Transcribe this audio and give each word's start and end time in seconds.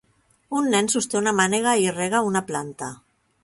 Un 0.59 0.69
nen 0.75 0.89
sosté 0.93 1.19
una 1.21 1.33
mànega 1.41 1.77
i 1.85 1.87
rega 2.01 2.25
una 2.33 2.45
planta. 2.51 2.93